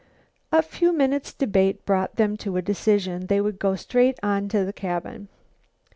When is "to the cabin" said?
4.49-5.27